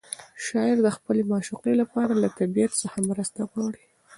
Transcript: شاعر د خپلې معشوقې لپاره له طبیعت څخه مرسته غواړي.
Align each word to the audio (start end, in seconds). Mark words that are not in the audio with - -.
شاعر 0.45 0.77
د 0.83 0.87
خپلې 0.97 1.21
معشوقې 1.31 1.73
لپاره 1.81 2.13
له 2.21 2.27
طبیعت 2.39 2.71
څخه 2.81 2.97
مرسته 3.09 3.39
غواړي. 3.51 3.83